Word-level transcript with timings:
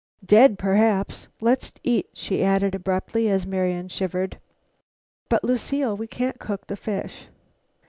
"Dead, 0.25 0.57
perhaps. 0.57 1.27
Let's 1.41 1.73
eat," 1.83 2.09
she 2.11 2.43
added 2.43 2.73
abruptly, 2.73 3.29
as 3.29 3.45
Marian 3.45 3.87
shivered. 3.87 4.39
"But, 5.29 5.43
Lucile, 5.43 5.95
we 5.95 6.07
can't 6.07 6.39
cook 6.39 6.65
the 6.65 6.75
fish." 6.75 7.27